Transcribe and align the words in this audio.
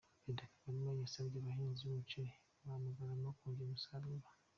Perezida 0.23 0.43
Kagame 0.63 0.93
yasabye 1.03 1.37
abahinzi 1.39 1.81
b’umuceri 1.83 2.33
ba 2.65 2.75
Bugarama 2.81 3.29
kongera 3.37 3.67
umusaruro 3.69 4.27